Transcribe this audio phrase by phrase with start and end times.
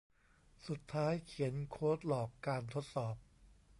[0.67, 3.15] สุดท้ายเขียนโค้ดหลอกการทดสอบ